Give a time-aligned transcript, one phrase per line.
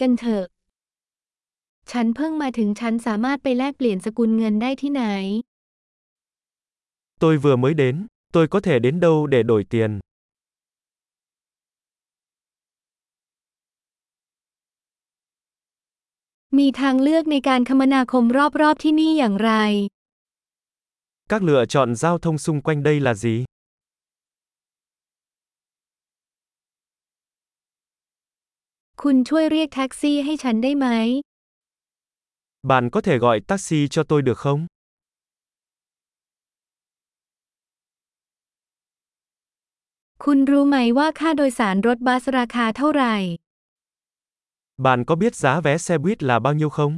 [0.00, 0.44] กันเถอะ
[1.90, 5.04] ฉันเพิ่งมาถึงฉันสามารถไปแลกเปลี่ยนสกุลเงินได้ที่ไหน
[7.22, 9.90] Tôi vừa mới đến, tôi có thể đến đâu để đổi tiền?
[16.58, 18.24] มีทางเลือกในการคมนาคม
[18.60, 19.52] รอบๆที่นี่อย่างไร
[21.30, 23.36] Các lựa chọn giao thông xung quanh đây là gì?
[29.02, 30.86] คุณช่วยเรียกแท็กซี่ให้ฉันได้ไหม
[32.70, 34.60] Bạn có thể gọi taxi cho tôi được không?
[40.24, 43.16] คุณรู้ไหมว่าค่าโดยสารรถบัสราคาเท่าไหร่
[44.86, 46.92] Bạn có biết giá vé xe buýt là bao nhiêu không?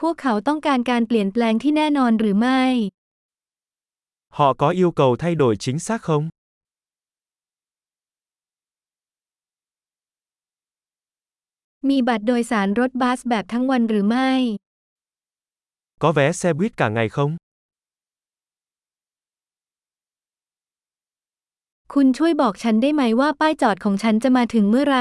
[0.00, 2.62] พวกเขาต้องการการเปลี่ยนแปลงที่แน่นอนหรือไม่
[4.39, 6.29] Họ có yêu cầu thay đổi chính xác không?
[11.89, 14.31] มีบัตรโดยสารรถบัสแบบทั้งวันหรือไม่
[16.01, 17.31] Có vé xe buýt cả ngày không?
[21.93, 24.99] คุณช่วยบอกฉันได้ไหมว่าป้ายจอดของฉันจะมาถึงเมื่อไร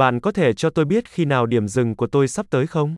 [0.00, 2.90] Bạn có thể cho tôi biết khi nào điểm dừng của tôi sắp tới không?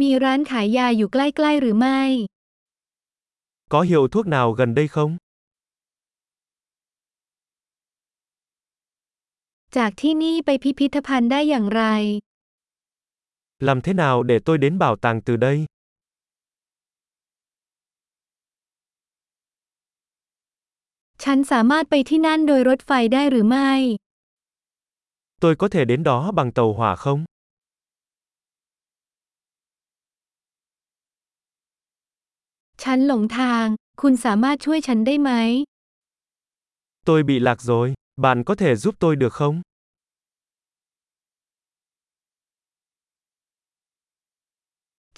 [0.00, 2.00] มีร้านขายยาอยู่ใกล้ๆหรือไม่
[3.72, 5.12] Có hiệu thuốc nào gần đây không?
[9.76, 11.82] จากที่นี่ไปพิพิธภัณฑ์ได้อย่างไร
[13.68, 15.56] Làm thế nào để tôi đến bảo tàng từ đây?
[21.22, 23.72] ฉันสามารถไปที่นั่นโดยรถไฟได้หรือไม่
[25.42, 27.20] Tôi có thể đến đó bằng tàu hỏa không?
[32.91, 33.65] ฉันหลงทาง
[34.01, 35.31] คุณสามารถช่วยฉันได้ไหม
[37.07, 37.87] Tôi bị lạc rồi,
[38.23, 39.55] bạn có thể giúp tôi được không?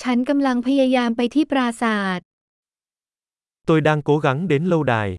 [0.01, 2.19] ฉันกำลังพยายามไปที่ปราสาท
[3.67, 5.09] Tôi đang cố gắng đến lâu đài.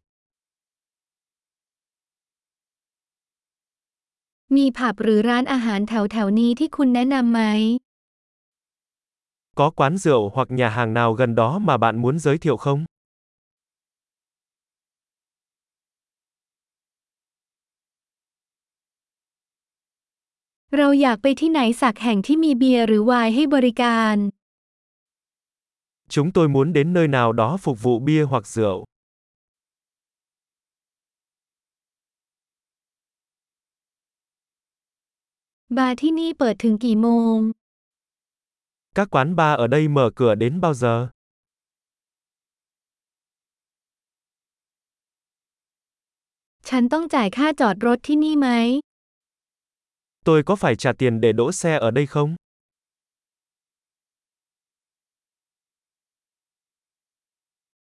[4.55, 7.41] มีผับหรือร้านอาหารแถวแถวๆนี้ที่คุณแนะนำไหม
[9.56, 12.84] Có quán rượu hoặc nhà hàng nào gần đó mà bạn muốn giới thiệu không?
[20.76, 24.16] เราอยากไปที่ไหนสักแห่งที่มีเบียร์หรือไวน์ให้บริการ
[26.14, 28.78] Chúng tôi muốn đến nơi nào đó phục vụ bia hoặc rượu.
[35.76, 37.38] บาร์ที่นี่เปิดถึงกี่โมง
[38.94, 41.08] Các quán bar ở đây mở cửa đến bao giờ?
[46.68, 48.48] ฉันต้องจ่ายค่าจอดรถที่นี่ไหม
[50.26, 52.30] Tôi có phải trả tiền để đỗ xe ở đây không?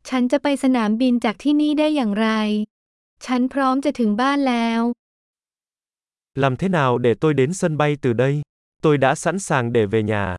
[0.09, 2.29] ฉันจะไปสนามบินจากที่นี่ได้อย่างไร
[3.25, 4.81] ฉันพร้อมจะถึงบ้านแล้ว
[6.43, 8.41] Làm thế nào để tôi đến sân bay từ đây?
[8.81, 10.35] Tôi đã sẵn sàng để về nhà.